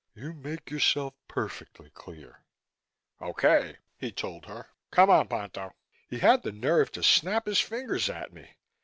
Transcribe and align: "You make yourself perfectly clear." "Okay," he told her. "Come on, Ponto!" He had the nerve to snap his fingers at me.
"You 0.15 0.33
make 0.33 0.71
yourself 0.71 1.13
perfectly 1.27 1.91
clear." 1.91 2.39
"Okay," 3.21 3.77
he 3.99 4.11
told 4.11 4.47
her. 4.47 4.67
"Come 4.89 5.11
on, 5.11 5.27
Ponto!" 5.27 5.73
He 6.09 6.17
had 6.17 6.41
the 6.41 6.51
nerve 6.51 6.91
to 6.93 7.03
snap 7.03 7.45
his 7.45 7.59
fingers 7.59 8.09
at 8.09 8.33
me. 8.33 8.49